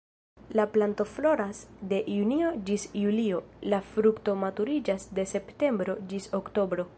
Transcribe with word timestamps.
La 0.49 0.65
planto 0.71 1.05
floras 1.09 1.59
de 1.91 1.99
junio 2.13 2.47
ĝis 2.69 2.85
julio, 3.03 3.43
la 3.75 3.83
fruktoj 3.91 4.35
maturiĝas 4.45 5.07
de 5.21 5.27
septembro 5.35 5.97
ĝis 6.13 6.31
oktobro. 6.41 6.89